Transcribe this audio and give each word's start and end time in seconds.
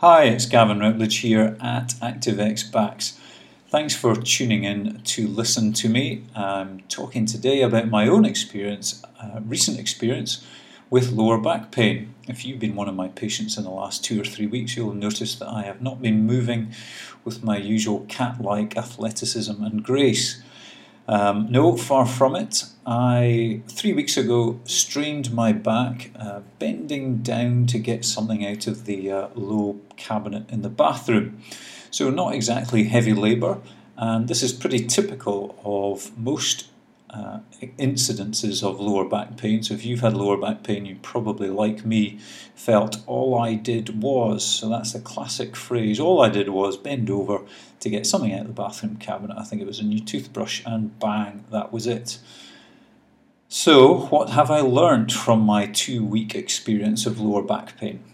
Hi, 0.00 0.26
it's 0.26 0.46
Gavin 0.46 0.78
Routledge 0.78 1.18
here 1.18 1.56
at 1.60 1.94
ActiveX 2.00 2.70
Backs. 2.70 3.18
Thanks 3.68 3.96
for 3.96 4.14
tuning 4.14 4.62
in 4.62 5.00
to 5.02 5.26
listen 5.26 5.72
to 5.72 5.88
me. 5.88 6.22
I'm 6.36 6.82
talking 6.88 7.26
today 7.26 7.62
about 7.62 7.88
my 7.88 8.06
own 8.06 8.24
experience, 8.24 9.02
uh, 9.20 9.40
recent 9.44 9.76
experience 9.76 10.46
with 10.88 11.10
lower 11.10 11.36
back 11.36 11.72
pain. 11.72 12.14
If 12.28 12.44
you've 12.44 12.60
been 12.60 12.76
one 12.76 12.88
of 12.88 12.94
my 12.94 13.08
patients 13.08 13.58
in 13.58 13.64
the 13.64 13.70
last 13.70 14.04
two 14.04 14.20
or 14.20 14.24
three 14.24 14.46
weeks, 14.46 14.76
you'll 14.76 14.94
notice 14.94 15.34
that 15.34 15.48
I 15.48 15.62
have 15.62 15.82
not 15.82 16.00
been 16.00 16.24
moving 16.24 16.72
with 17.24 17.42
my 17.42 17.56
usual 17.56 18.06
cat 18.08 18.40
like 18.40 18.76
athleticism 18.76 19.64
and 19.64 19.82
grace. 19.82 20.40
Um, 21.08 21.50
no, 21.50 21.74
far 21.74 22.04
from 22.04 22.36
it. 22.36 22.64
I, 22.86 23.62
three 23.66 23.94
weeks 23.94 24.18
ago, 24.18 24.60
strained 24.64 25.32
my 25.32 25.52
back, 25.52 26.10
uh, 26.14 26.40
bending 26.58 27.18
down 27.18 27.66
to 27.68 27.78
get 27.78 28.04
something 28.04 28.46
out 28.46 28.66
of 28.66 28.84
the 28.84 29.10
uh, 29.10 29.28
low 29.34 29.80
cabinet 29.96 30.48
in 30.50 30.60
the 30.60 30.68
bathroom. 30.68 31.42
So, 31.90 32.10
not 32.10 32.34
exactly 32.34 32.84
heavy 32.84 33.14
labour, 33.14 33.58
and 33.96 34.28
this 34.28 34.42
is 34.42 34.52
pretty 34.52 34.86
typical 34.86 35.58
of 35.64 36.16
most 36.18 36.68
uh, 37.10 37.38
incidences 37.78 38.62
of 38.62 38.80
lower 38.80 39.04
back 39.04 39.36
pain. 39.36 39.62
So, 39.62 39.74
if 39.74 39.84
you've 39.84 40.00
had 40.00 40.14
lower 40.14 40.36
back 40.36 40.62
pain, 40.62 40.86
you 40.86 40.96
probably, 41.02 41.48
like 41.48 41.84
me, 41.84 42.18
felt 42.54 42.98
all 43.06 43.38
I 43.38 43.54
did 43.54 44.02
was. 44.02 44.44
So, 44.44 44.68
that's 44.68 44.92
the 44.92 45.00
classic 45.00 45.56
phrase 45.56 45.98
all 45.98 46.20
I 46.20 46.28
did 46.28 46.50
was 46.50 46.76
bend 46.76 47.10
over 47.10 47.40
to 47.80 47.90
get 47.90 48.06
something 48.06 48.32
out 48.32 48.42
of 48.42 48.46
the 48.48 48.52
bathroom 48.52 48.96
cabinet. 48.96 49.36
I 49.38 49.44
think 49.44 49.62
it 49.62 49.66
was 49.66 49.80
a 49.80 49.84
new 49.84 50.00
toothbrush, 50.00 50.62
and 50.66 50.98
bang, 50.98 51.44
that 51.50 51.72
was 51.72 51.86
it. 51.86 52.18
So, 53.48 54.06
what 54.08 54.30
have 54.30 54.50
I 54.50 54.60
learned 54.60 55.12
from 55.12 55.40
my 55.40 55.66
two 55.66 56.04
week 56.04 56.34
experience 56.34 57.06
of 57.06 57.18
lower 57.18 57.42
back 57.42 57.78
pain? 57.78 58.04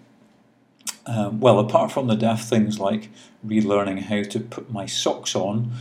Um, 1.07 1.41
well, 1.41 1.59
apart 1.59 1.91
from 1.93 2.07
the 2.07 2.15
daft 2.15 2.49
things 2.49 2.79
like 2.79 3.11
relearning 3.45 4.03
how 4.03 4.23
to 4.23 4.41
put 4.41 4.71
my 4.71 4.87
socks 4.87 5.35
on, 5.35 5.73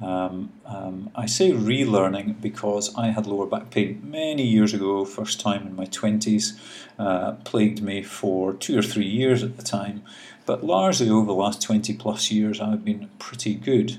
um, 0.00 0.52
um, 0.64 1.10
I 1.14 1.26
say 1.26 1.50
relearning 1.50 2.40
because 2.40 2.94
I 2.94 3.08
had 3.08 3.26
lower 3.26 3.46
back 3.46 3.70
pain 3.70 4.00
many 4.04 4.44
years 4.44 4.72
ago, 4.72 5.04
first 5.04 5.40
time 5.40 5.66
in 5.66 5.74
my 5.74 5.86
20s, 5.86 6.58
uh, 6.98 7.32
plagued 7.44 7.82
me 7.82 8.02
for 8.02 8.52
two 8.52 8.78
or 8.78 8.82
three 8.82 9.08
years 9.08 9.42
at 9.42 9.56
the 9.56 9.62
time, 9.62 10.02
but 10.46 10.64
largely 10.64 11.10
over 11.10 11.26
the 11.26 11.34
last 11.34 11.60
20 11.62 11.94
plus 11.94 12.30
years 12.30 12.60
I've 12.60 12.84
been 12.84 13.10
pretty 13.18 13.54
good. 13.54 13.98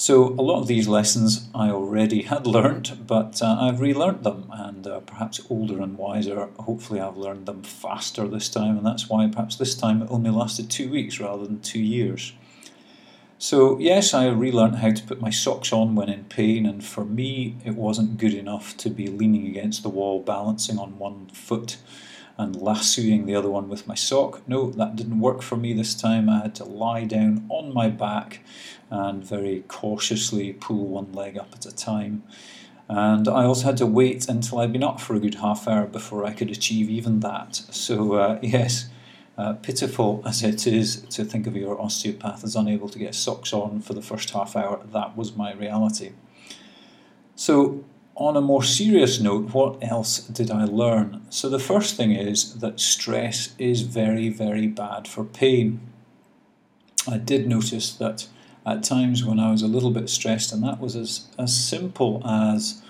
So 0.00 0.28
a 0.28 0.40
lot 0.40 0.62
of 0.62 0.66
these 0.66 0.88
lessons 0.88 1.50
I 1.54 1.68
already 1.68 2.22
had 2.22 2.46
learnt, 2.46 3.06
but 3.06 3.42
uh, 3.42 3.58
I've 3.60 3.80
relearnt 3.80 4.22
them, 4.22 4.50
and 4.50 4.86
uh, 4.86 5.00
perhaps 5.00 5.42
older 5.50 5.82
and 5.82 5.98
wiser. 5.98 6.48
Hopefully, 6.58 7.00
I've 7.00 7.18
learned 7.18 7.44
them 7.44 7.62
faster 7.62 8.26
this 8.26 8.48
time, 8.48 8.78
and 8.78 8.86
that's 8.86 9.10
why 9.10 9.26
perhaps 9.26 9.56
this 9.56 9.74
time 9.74 10.00
it 10.00 10.10
only 10.10 10.30
lasted 10.30 10.70
two 10.70 10.90
weeks 10.90 11.20
rather 11.20 11.44
than 11.44 11.60
two 11.60 11.82
years. 11.82 12.32
So, 13.42 13.78
yes, 13.78 14.12
I 14.12 14.26
relearned 14.26 14.76
how 14.76 14.90
to 14.90 15.02
put 15.02 15.22
my 15.22 15.30
socks 15.30 15.72
on 15.72 15.94
when 15.94 16.10
in 16.10 16.24
pain, 16.24 16.66
and 16.66 16.84
for 16.84 17.06
me, 17.06 17.56
it 17.64 17.74
wasn't 17.74 18.18
good 18.18 18.34
enough 18.34 18.76
to 18.76 18.90
be 18.90 19.06
leaning 19.06 19.46
against 19.46 19.82
the 19.82 19.88
wall, 19.88 20.20
balancing 20.20 20.78
on 20.78 20.98
one 20.98 21.30
foot 21.32 21.78
and 22.36 22.54
lassoing 22.54 23.24
the 23.24 23.34
other 23.34 23.48
one 23.48 23.70
with 23.70 23.88
my 23.88 23.94
sock. 23.94 24.46
No, 24.46 24.70
that 24.72 24.94
didn't 24.94 25.20
work 25.20 25.40
for 25.40 25.56
me 25.56 25.72
this 25.72 25.94
time. 25.94 26.28
I 26.28 26.40
had 26.42 26.54
to 26.56 26.66
lie 26.66 27.04
down 27.04 27.46
on 27.48 27.72
my 27.72 27.88
back 27.88 28.40
and 28.90 29.24
very 29.24 29.64
cautiously 29.68 30.52
pull 30.52 30.86
one 30.88 31.10
leg 31.14 31.38
up 31.38 31.54
at 31.54 31.64
a 31.64 31.74
time. 31.74 32.22
And 32.90 33.26
I 33.26 33.44
also 33.44 33.64
had 33.64 33.78
to 33.78 33.86
wait 33.86 34.28
until 34.28 34.58
I'd 34.58 34.72
been 34.72 34.84
up 34.84 35.00
for 35.00 35.14
a 35.14 35.18
good 35.18 35.36
half 35.36 35.66
hour 35.66 35.86
before 35.86 36.26
I 36.26 36.34
could 36.34 36.50
achieve 36.50 36.90
even 36.90 37.20
that. 37.20 37.56
So, 37.56 38.16
uh, 38.16 38.38
yes 38.42 38.90
uh, 39.40 39.54
pitiful 39.54 40.22
as 40.26 40.42
it 40.42 40.66
is 40.66 41.00
to 41.08 41.24
think 41.24 41.46
of 41.46 41.56
your 41.56 41.80
osteopath 41.80 42.44
as 42.44 42.54
unable 42.54 42.90
to 42.90 42.98
get 42.98 43.14
socks 43.14 43.54
on 43.54 43.80
for 43.80 43.94
the 43.94 44.02
first 44.02 44.28
half 44.30 44.54
hour, 44.54 44.84
that 44.92 45.16
was 45.16 45.34
my 45.34 45.54
reality. 45.54 46.12
So, 47.36 47.82
on 48.16 48.36
a 48.36 48.42
more 48.42 48.62
serious 48.62 49.18
note, 49.18 49.54
what 49.54 49.82
else 49.82 50.18
did 50.18 50.50
I 50.50 50.64
learn? 50.64 51.22
So, 51.30 51.48
the 51.48 51.58
first 51.58 51.96
thing 51.96 52.12
is 52.12 52.56
that 52.56 52.80
stress 52.80 53.54
is 53.58 53.80
very, 53.80 54.28
very 54.28 54.66
bad 54.66 55.08
for 55.08 55.24
pain. 55.24 55.80
I 57.08 57.16
did 57.16 57.48
notice 57.48 57.94
that 57.94 58.26
at 58.66 58.82
times 58.82 59.24
when 59.24 59.40
I 59.40 59.50
was 59.50 59.62
a 59.62 59.68
little 59.68 59.90
bit 59.90 60.10
stressed, 60.10 60.52
and 60.52 60.62
that 60.64 60.80
was 60.80 60.94
as, 60.94 61.28
as 61.38 61.56
simple 61.56 62.20
as 62.26 62.82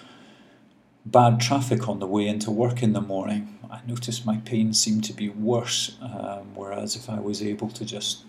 bad 1.05 1.41
traffic 1.41 1.89
on 1.89 1.99
the 1.99 2.07
way 2.07 2.27
into 2.27 2.51
work 2.51 2.83
in 2.83 2.93
the 2.93 3.01
morning, 3.01 3.59
I 3.71 3.81
noticed 3.87 4.27
my 4.27 4.39
pain 4.39 4.73
seemed 4.73 5.05
to 5.05 5.13
be 5.13 5.29
worse. 5.29 5.97
Um, 6.03 6.55
whereas 6.55 6.97
if 6.97 7.09
I 7.09 7.21
was 7.21 7.43
able 7.43 7.69
to 7.71 7.85
just 7.85 8.25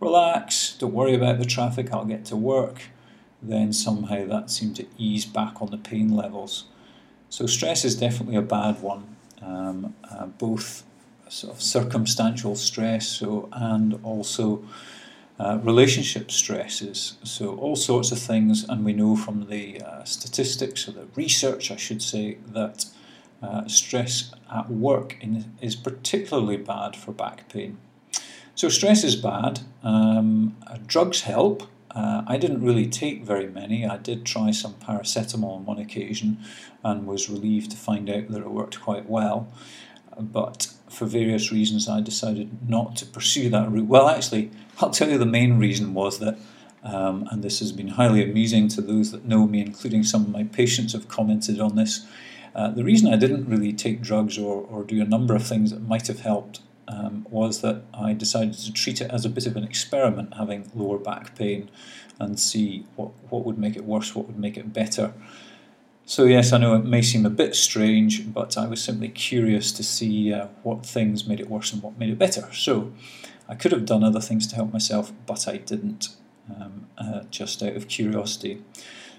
relax, 0.00 0.76
don't 0.78 0.92
worry 0.92 1.14
about 1.14 1.38
the 1.38 1.44
traffic, 1.44 1.92
I'll 1.92 2.04
get 2.04 2.24
to 2.26 2.36
work, 2.36 2.82
then 3.42 3.72
somehow 3.72 4.26
that 4.26 4.50
seemed 4.50 4.76
to 4.76 4.86
ease 4.98 5.24
back 5.24 5.60
on 5.60 5.70
the 5.70 5.78
pain 5.78 6.14
levels. 6.14 6.64
So 7.28 7.46
stress 7.46 7.84
is 7.84 7.96
definitely 7.96 8.36
a 8.36 8.42
bad 8.42 8.80
one, 8.82 9.16
um, 9.42 9.94
uh, 10.10 10.26
both 10.26 10.84
sort 11.28 11.54
of 11.54 11.60
circumstantial 11.60 12.54
stress 12.54 13.08
so 13.08 13.48
and 13.52 13.98
also 14.04 14.62
uh, 15.38 15.58
relationship 15.62 16.30
stresses. 16.30 17.18
So 17.24 17.56
all 17.56 17.76
sorts 17.76 18.10
of 18.12 18.18
things, 18.18 18.64
and 18.68 18.84
we 18.84 18.92
know 18.92 19.16
from 19.16 19.48
the 19.48 19.80
uh, 19.82 20.04
statistics 20.04 20.88
or 20.88 20.92
the 20.92 21.06
research, 21.14 21.70
I 21.70 21.76
should 21.76 22.02
say, 22.02 22.38
that 22.46 22.86
uh, 23.42 23.68
stress 23.68 24.32
at 24.52 24.70
work 24.70 25.16
in, 25.20 25.52
is 25.60 25.76
particularly 25.76 26.56
bad 26.56 26.96
for 26.96 27.12
back 27.12 27.48
pain. 27.48 27.78
So, 28.54 28.70
stress 28.70 29.04
is 29.04 29.16
bad. 29.16 29.60
Um, 29.82 30.56
uh, 30.66 30.78
drugs 30.86 31.22
help. 31.22 31.64
Uh, 31.90 32.22
I 32.26 32.38
didn't 32.38 32.62
really 32.62 32.86
take 32.86 33.22
very 33.22 33.48
many. 33.48 33.86
I 33.86 33.98
did 33.98 34.24
try 34.24 34.50
some 34.50 34.74
paracetamol 34.74 35.56
on 35.56 35.66
one 35.66 35.78
occasion 35.78 36.38
and 36.82 37.06
was 37.06 37.28
relieved 37.28 37.72
to 37.72 37.76
find 37.76 38.08
out 38.08 38.28
that 38.28 38.40
it 38.40 38.50
worked 38.50 38.80
quite 38.80 39.08
well. 39.08 39.48
But 40.18 40.68
for 40.88 41.06
various 41.06 41.52
reasons, 41.52 41.88
I 41.88 42.00
decided 42.00 42.68
not 42.68 42.96
to 42.96 43.06
pursue 43.06 43.50
that 43.50 43.70
route. 43.70 43.86
Well, 43.88 44.08
actually, 44.08 44.50
I'll 44.80 44.90
tell 44.90 45.10
you 45.10 45.18
the 45.18 45.26
main 45.26 45.58
reason 45.58 45.94
was 45.94 46.18
that, 46.20 46.38
um, 46.82 47.28
and 47.30 47.42
this 47.42 47.58
has 47.60 47.72
been 47.72 47.88
highly 47.88 48.22
amusing 48.22 48.68
to 48.68 48.80
those 48.80 49.10
that 49.12 49.24
know 49.24 49.46
me, 49.46 49.60
including 49.60 50.04
some 50.04 50.22
of 50.22 50.30
my 50.30 50.44
patients 50.44 50.92
have 50.92 51.08
commented 51.08 51.60
on 51.60 51.76
this. 51.76 52.06
Uh, 52.54 52.70
the 52.70 52.84
reason 52.84 53.12
I 53.12 53.16
didn't 53.16 53.46
really 53.48 53.72
take 53.72 54.00
drugs 54.00 54.38
or, 54.38 54.62
or 54.62 54.84
do 54.84 55.00
a 55.02 55.04
number 55.04 55.34
of 55.34 55.46
things 55.46 55.70
that 55.70 55.82
might 55.82 56.06
have 56.06 56.20
helped 56.20 56.60
um, 56.88 57.26
was 57.28 57.60
that 57.60 57.82
I 57.92 58.14
decided 58.14 58.54
to 58.54 58.72
treat 58.72 59.00
it 59.00 59.10
as 59.10 59.24
a 59.24 59.28
bit 59.28 59.46
of 59.46 59.56
an 59.56 59.64
experiment, 59.64 60.34
having 60.34 60.70
lower 60.74 60.98
back 60.98 61.36
pain, 61.36 61.70
and 62.18 62.40
see 62.40 62.86
what, 62.96 63.10
what 63.30 63.44
would 63.44 63.58
make 63.58 63.76
it 63.76 63.84
worse, 63.84 64.14
what 64.14 64.26
would 64.26 64.38
make 64.38 64.56
it 64.56 64.72
better. 64.72 65.12
So, 66.08 66.22
yes, 66.24 66.52
I 66.52 66.58
know 66.58 66.76
it 66.76 66.84
may 66.84 67.02
seem 67.02 67.26
a 67.26 67.30
bit 67.30 67.56
strange, 67.56 68.32
but 68.32 68.56
I 68.56 68.68
was 68.68 68.80
simply 68.80 69.08
curious 69.08 69.72
to 69.72 69.82
see 69.82 70.32
uh, 70.32 70.46
what 70.62 70.86
things 70.86 71.26
made 71.26 71.40
it 71.40 71.50
worse 71.50 71.72
and 71.72 71.82
what 71.82 71.98
made 71.98 72.10
it 72.10 72.18
better. 72.18 72.48
So, 72.52 72.92
I 73.48 73.56
could 73.56 73.72
have 73.72 73.86
done 73.86 74.04
other 74.04 74.20
things 74.20 74.46
to 74.46 74.54
help 74.54 74.72
myself, 74.72 75.12
but 75.26 75.48
I 75.48 75.56
didn't, 75.56 76.10
um, 76.48 76.86
uh, 76.96 77.22
just 77.32 77.60
out 77.60 77.74
of 77.74 77.88
curiosity. 77.88 78.62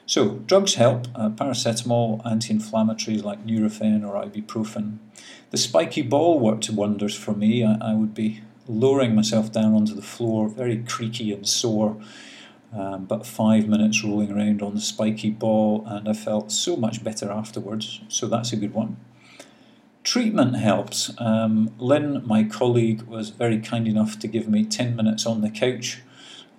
So, 0.05 0.35
drugs 0.45 0.75
help 0.75 1.09
uh, 1.13 1.27
paracetamol, 1.27 2.25
anti 2.25 2.53
inflammatories 2.53 3.21
like 3.21 3.45
Nurofen 3.45 4.07
or 4.07 4.23
ibuprofen. 4.25 4.99
The 5.51 5.57
spiky 5.57 6.03
ball 6.03 6.39
worked 6.39 6.69
wonders 6.69 7.15
for 7.15 7.33
me. 7.33 7.65
I, 7.65 7.77
I, 7.81 7.93
would 7.95 8.13
be 8.13 8.43
lowering 8.65 9.13
myself 9.13 9.51
down 9.51 9.73
onto 9.73 9.93
the 9.93 10.01
floor, 10.01 10.47
very 10.47 10.77
creaky 10.77 11.33
and 11.33 11.45
sore, 11.45 11.97
um, 12.73 13.05
but 13.05 13.25
five 13.25 13.67
minutes 13.67 14.03
rolling 14.03 14.31
around 14.31 14.61
on 14.61 14.75
the 14.75 14.81
spiky 14.81 15.29
ball, 15.29 15.83
and 15.87 16.07
I 16.07 16.13
felt 16.13 16.51
so 16.51 16.75
much 16.75 17.03
better 17.03 17.31
afterwards. 17.31 18.01
So, 18.07 18.27
that's 18.27 18.51
a 18.53 18.57
good 18.57 18.73
one. 18.73 18.97
Treatment 20.03 20.55
helps. 20.55 21.11
Um, 21.17 21.73
Lynn, 21.77 22.25
my 22.25 22.43
colleague, 22.43 23.03
was 23.03 23.29
very 23.29 23.59
kind 23.59 23.87
enough 23.87 24.19
to 24.19 24.27
give 24.27 24.47
me 24.47 24.63
10 24.63 24.95
minutes 24.95 25.25
on 25.25 25.41
the 25.41 25.49
couch 25.49 26.01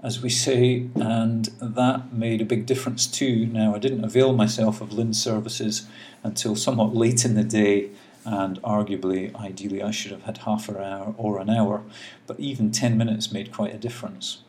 as 0.02 0.22
we 0.22 0.30
say, 0.30 0.86
and 0.94 1.46
that 1.60 2.12
made 2.12 2.40
a 2.40 2.44
big 2.44 2.66
difference 2.66 3.06
too. 3.06 3.46
Now, 3.46 3.74
I 3.74 3.78
didn't 3.78 4.04
avail 4.04 4.32
myself 4.32 4.80
of 4.80 4.92
Lynn's 4.92 5.20
services 5.20 5.88
until 6.22 6.54
somewhat 6.54 6.94
late 6.94 7.24
in 7.24 7.34
the 7.34 7.44
day, 7.44 7.90
and 8.24 8.62
arguably, 8.62 9.34
ideally, 9.34 9.82
I 9.82 9.90
should 9.90 10.12
have 10.12 10.22
had 10.22 10.38
half 10.38 10.68
an 10.68 10.76
hour 10.76 11.14
or 11.16 11.40
an 11.40 11.50
hour, 11.50 11.82
but 12.26 12.38
even 12.38 12.70
10 12.70 12.96
minutes 12.96 13.32
made 13.32 13.52
quite 13.52 13.74
a 13.74 13.78
difference. 13.78 14.42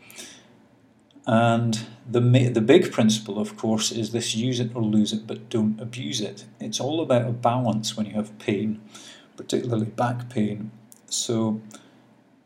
And 1.31 1.85
the, 2.09 2.19
the 2.19 2.59
big 2.59 2.91
principle, 2.91 3.37
of 3.37 3.55
course, 3.55 3.91
is 3.91 4.13
this 4.13 4.33
use 4.33 4.59
it 4.59 4.71
or 4.73 4.81
lose 4.81 5.13
it, 5.13 5.27
but 5.27 5.47
don't 5.47 5.79
abuse 5.79 6.21
it. 6.21 6.45
It's 6.59 6.79
all 6.79 7.01
about 7.01 7.27
a 7.27 7.31
balance 7.31 7.95
when 7.95 8.07
you 8.07 8.13
have 8.13 8.35
pain, 8.39 8.81
particularly 9.37 9.85
back 9.85 10.27
pain. 10.31 10.71
So, 11.05 11.61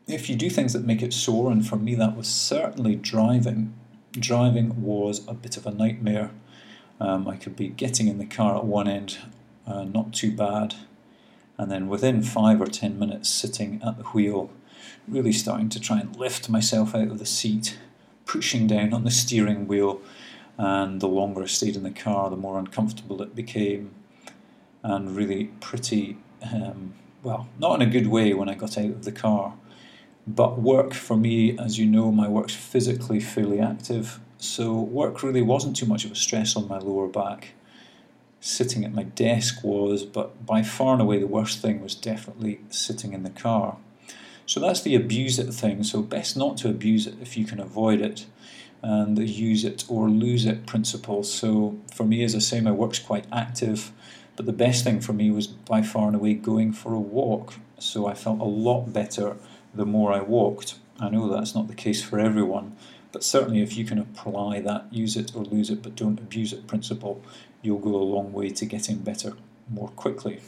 if 0.06 0.28
you 0.28 0.36
do 0.36 0.50
things 0.50 0.74
that 0.74 0.84
make 0.84 1.00
it 1.00 1.14
sore, 1.14 1.50
and 1.50 1.66
for 1.66 1.76
me 1.76 1.94
that 1.94 2.14
was 2.14 2.28
certainly 2.28 2.94
driving, 2.94 3.72
driving 4.12 4.82
was 4.82 5.26
a 5.26 5.32
bit 5.32 5.56
of 5.56 5.66
a 5.66 5.70
nightmare. 5.70 6.30
Um, 7.00 7.26
I 7.26 7.36
could 7.36 7.56
be 7.56 7.68
getting 7.68 8.06
in 8.06 8.18
the 8.18 8.26
car 8.26 8.54
at 8.54 8.66
one 8.66 8.86
end, 8.86 9.16
uh, 9.66 9.84
not 9.84 10.12
too 10.12 10.30
bad, 10.30 10.74
and 11.56 11.70
then 11.70 11.88
within 11.88 12.22
five 12.22 12.60
or 12.60 12.66
ten 12.66 12.98
minutes 12.98 13.30
sitting 13.30 13.80
at 13.82 13.96
the 13.96 14.04
wheel, 14.04 14.50
really 15.08 15.32
starting 15.32 15.70
to 15.70 15.80
try 15.80 16.00
and 16.00 16.14
lift 16.16 16.50
myself 16.50 16.94
out 16.94 17.08
of 17.08 17.18
the 17.18 17.24
seat, 17.24 17.78
pushing 18.34 18.66
down 18.66 18.92
on 18.92 19.04
the 19.04 19.10
steering 19.12 19.68
wheel. 19.68 20.02
And 20.58 21.00
the 21.00 21.06
longer 21.08 21.44
I 21.44 21.46
stayed 21.46 21.76
in 21.76 21.84
the 21.84 21.90
car, 21.90 22.30
the 22.30 22.36
more 22.36 22.58
uncomfortable 22.58 23.22
it 23.22 23.34
became, 23.34 23.92
and 24.82 25.16
really 25.16 25.44
pretty, 25.60 26.16
um, 26.42 26.94
well, 27.22 27.48
not 27.58 27.80
in 27.80 27.88
a 27.88 27.90
good 27.90 28.08
way 28.08 28.34
when 28.34 28.48
I 28.48 28.54
got 28.54 28.76
out 28.76 28.86
of 28.86 29.04
the 29.04 29.12
car. 29.12 29.54
But 30.26 30.60
work 30.60 30.94
for 30.94 31.16
me, 31.16 31.58
as 31.58 31.78
you 31.78 31.86
know, 31.86 32.10
my 32.10 32.28
work's 32.28 32.54
physically 32.54 33.20
fairly 33.20 33.60
active, 33.60 34.20
so 34.38 34.72
work 34.74 35.22
really 35.22 35.42
wasn't 35.42 35.76
too 35.76 35.86
much 35.86 36.04
of 36.04 36.12
a 36.12 36.16
stress 36.16 36.56
on 36.56 36.68
my 36.68 36.78
lower 36.78 37.08
back. 37.08 37.54
Sitting 38.40 38.84
at 38.84 38.92
my 38.92 39.04
desk 39.04 39.64
was, 39.64 40.04
but 40.04 40.44
by 40.44 40.62
far 40.62 40.92
and 40.92 41.02
away 41.02 41.18
the 41.18 41.26
worst 41.26 41.60
thing 41.60 41.82
was 41.82 41.94
definitely 41.94 42.60
sitting 42.68 43.12
in 43.12 43.22
the 43.22 43.30
car. 43.30 43.76
So 44.46 44.60
that's 44.60 44.82
the 44.82 44.94
abuse 44.94 45.38
it 45.38 45.52
thing. 45.52 45.82
So 45.84 46.02
best 46.02 46.36
not 46.36 46.56
to 46.58 46.68
abuse 46.68 47.06
it 47.06 47.14
if 47.20 47.36
you 47.36 47.44
can 47.44 47.60
avoid 47.60 48.00
it, 48.00 48.26
and 48.82 49.16
the 49.16 49.24
use 49.24 49.64
it 49.64 49.84
or 49.88 50.10
lose 50.10 50.44
it 50.44 50.66
principle. 50.66 51.22
So 51.22 51.78
for 51.94 52.04
me, 52.04 52.22
as 52.22 52.34
I 52.34 52.38
say, 52.38 52.60
my 52.60 52.70
work's 52.70 52.98
quite 52.98 53.26
active, 53.32 53.92
but 54.36 54.44
the 54.44 54.52
best 54.52 54.84
thing 54.84 55.00
for 55.00 55.14
me 55.14 55.30
was 55.30 55.46
by 55.46 55.80
far 55.80 56.06
and 56.08 56.16
away 56.16 56.34
going 56.34 56.72
for 56.72 56.92
a 56.92 57.00
walk. 57.00 57.54
So 57.78 58.06
I 58.06 58.14
felt 58.14 58.40
a 58.40 58.44
lot 58.44 58.92
better 58.92 59.36
the 59.74 59.86
more 59.86 60.12
I 60.12 60.20
walked. 60.20 60.78
I 61.00 61.08
know 61.08 61.28
that's 61.28 61.54
not 61.54 61.66
the 61.66 61.74
case 61.74 62.02
for 62.02 62.20
everyone, 62.20 62.76
but 63.10 63.24
certainly 63.24 63.62
if 63.62 63.76
you 63.76 63.84
can 63.84 63.98
apply 63.98 64.60
that 64.60 64.92
use 64.92 65.16
it 65.16 65.34
or 65.34 65.44
lose 65.44 65.70
it 65.70 65.82
but 65.82 65.96
don't 65.96 66.20
abuse 66.20 66.52
it 66.52 66.66
principle, 66.66 67.22
you'll 67.62 67.78
go 67.78 67.94
a 67.94 68.10
long 68.14 68.32
way 68.32 68.50
to 68.50 68.66
getting 68.66 68.98
better 68.98 69.32
more 69.70 69.88
quickly. 69.88 70.40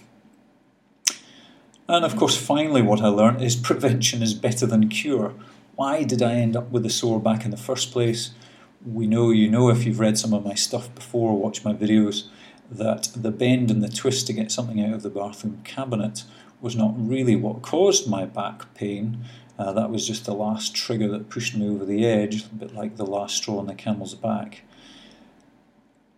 And 1.89 2.05
of 2.05 2.17
course, 2.17 2.37
finally, 2.37 2.83
what 2.83 3.01
I 3.01 3.09
learned 3.09 3.43
is 3.43 3.55
prevention 3.55 4.23
is 4.23 4.35
better 4.35 4.67
than 4.67 4.89
cure. 4.89 5.35
Why 5.77 6.03
did 6.03 6.21
I 6.23 6.35
end 6.35 6.57
up 6.57 6.71
with 6.71 6.85
a 6.85 6.91
sore 6.91 7.21
back 7.21 7.45
in 7.45 7.53
the 7.53 7.57
first 7.57 7.93
place? 7.93 8.33
We 8.85 9.07
know, 9.07 9.31
you 9.31 9.49
know, 9.49 9.69
if 9.69 9.85
you've 9.85 10.01
read 10.01 10.19
some 10.19 10.33
of 10.33 10.45
my 10.45 10.55
stuff 10.55 10.93
before, 10.95 11.37
watched 11.39 11.65
my 11.65 11.75
videos, 11.75 12.25
that 12.71 13.11
the 13.15 13.31
bend 13.31 13.71
and 13.71 13.83
the 13.83 13.89
twist 13.89 14.27
to 14.27 14.33
get 14.33 14.51
something 14.51 14.83
out 14.83 14.95
of 14.95 15.03
the 15.03 15.11
bathroom 15.11 15.61
cabinet 15.65 16.25
was 16.61 16.75
not 16.75 16.95
really 16.97 17.37
what 17.37 17.63
caused 17.63 18.09
my 18.09 18.25
back 18.25 18.75
pain. 18.75 19.25
Uh, 19.59 19.73
that 19.73 19.91
was 19.91 20.07
just 20.07 20.25
the 20.25 20.35
last 20.35 20.75
trigger 20.75 21.09
that 21.09 21.31
pushed 21.31 21.55
me 21.57 21.69
over 21.69 21.85
the 21.85 22.05
edge, 22.05 22.45
a 22.45 22.55
bit 22.55 22.75
like 22.75 22.97
the 22.97 23.07
last 23.07 23.37
straw 23.37 23.59
on 23.59 23.67
the 23.67 23.75
camel's 23.75 24.15
back. 24.15 24.63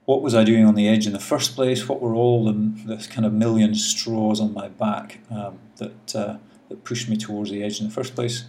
What 0.08 0.22
was 0.22 0.34
I 0.34 0.42
doing 0.42 0.64
on 0.64 0.74
the 0.74 0.88
edge 0.88 1.06
in 1.06 1.12
the 1.12 1.18
first 1.18 1.54
place? 1.54 1.86
What 1.86 2.00
were 2.00 2.14
all 2.14 2.46
the, 2.46 2.54
the 2.86 3.08
kind 3.08 3.26
of 3.26 3.34
million 3.34 3.74
straws 3.74 4.40
on 4.40 4.54
my 4.54 4.68
back 4.68 5.18
um, 5.30 5.58
that, 5.76 6.16
uh, 6.16 6.38
that 6.70 6.82
pushed 6.82 7.10
me 7.10 7.16
towards 7.18 7.50
the 7.50 7.62
edge 7.62 7.78
in 7.78 7.88
the 7.88 7.92
first 7.92 8.14
place? 8.14 8.44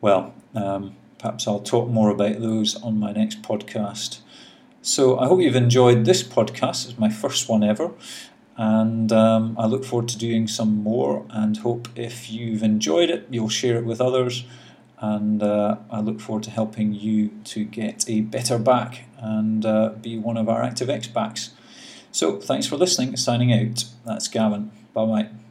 Well, 0.00 0.32
um, 0.54 0.96
perhaps 1.18 1.46
I'll 1.46 1.60
talk 1.60 1.90
more 1.90 2.08
about 2.08 2.40
those 2.40 2.82
on 2.82 2.98
my 2.98 3.12
next 3.12 3.42
podcast. 3.42 4.20
So 4.80 5.18
I 5.18 5.26
hope 5.26 5.42
you've 5.42 5.54
enjoyed 5.54 6.06
this 6.06 6.22
podcast. 6.22 6.88
It's 6.88 6.98
my 6.98 7.10
first 7.10 7.46
one 7.46 7.62
ever. 7.62 7.90
And 8.56 9.12
um, 9.12 9.54
I 9.58 9.66
look 9.66 9.84
forward 9.84 10.08
to 10.08 10.16
doing 10.16 10.48
some 10.48 10.82
more 10.82 11.26
and 11.28 11.58
hope 11.58 11.90
if 11.94 12.30
you've 12.30 12.62
enjoyed 12.62 13.10
it, 13.10 13.26
you'll 13.28 13.50
share 13.50 13.76
it 13.76 13.84
with 13.84 14.00
others. 14.00 14.44
And 14.98 15.42
uh, 15.42 15.76
I 15.90 16.00
look 16.00 16.20
forward 16.20 16.44
to 16.44 16.50
helping 16.50 16.94
you 16.94 17.32
to 17.44 17.64
get 17.64 18.08
a 18.08 18.22
better 18.22 18.58
back 18.58 19.04
and 19.26 19.66
uh, 19.66 19.90
be 20.00 20.18
one 20.18 20.36
of 20.36 20.48
our 20.48 20.62
ActiveX 20.62 21.12
backs. 21.12 21.50
So 22.12 22.40
thanks 22.40 22.66
for 22.66 22.76
listening. 22.76 23.16
Signing 23.16 23.52
out. 23.52 23.84
That's 24.04 24.28
Gavin. 24.28 24.70
Bye 24.94 25.06
bye. 25.06 25.45